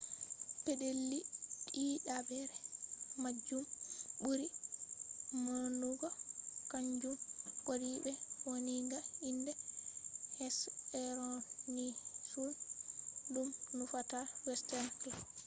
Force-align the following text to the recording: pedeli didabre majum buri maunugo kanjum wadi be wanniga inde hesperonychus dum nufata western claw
pedeli 0.65 1.19
didabre 1.73 2.41
majum 3.23 3.63
buri 4.23 4.47
maunugo 5.43 6.09
kanjum 6.71 7.17
wadi 7.69 7.91
be 8.03 8.11
wanniga 8.49 8.99
inde 9.29 9.51
hesperonychus 10.37 12.57
dum 13.33 13.47
nufata 13.77 14.19
western 14.47 14.87
claw 15.01 15.21